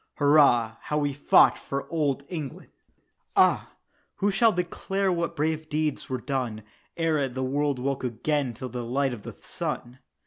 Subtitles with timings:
[0.15, 2.71] "Hurrah, how we fought for Old England!"
[3.35, 3.69] Ah!
[4.15, 6.63] who shall declare what brave deeds were done,
[6.97, 9.99] Ere the world woke again to the light of the sun?